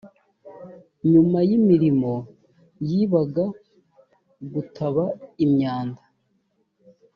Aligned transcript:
nyuma 1.11 1.37
y 1.49 1.51
imirimo 1.57 2.13
y 2.89 2.91
ibaga 3.01 3.45
gutaba 4.53 5.03
imyanda 5.45 6.01